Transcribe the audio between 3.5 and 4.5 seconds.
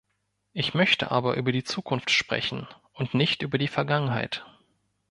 die Vergangenheit.